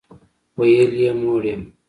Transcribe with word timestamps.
ویل 0.59 0.91
یې 1.01 1.11
موړ 1.21 1.43
یم. 1.49 1.61